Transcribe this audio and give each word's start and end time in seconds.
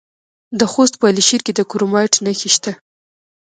د 0.59 0.61
خوست 0.71 0.93
په 0.97 1.05
علي 1.09 1.23
شیر 1.27 1.41
کې 1.45 1.53
د 1.55 1.61
کرومایټ 1.71 2.13
نښې 2.25 2.49
شته. 2.55 2.71